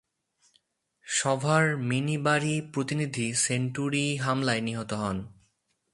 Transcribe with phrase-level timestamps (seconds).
[1.07, 5.17] সভার মিনবারি প্রতিনিধি সেন্টুরি হামলায় নিহত হন।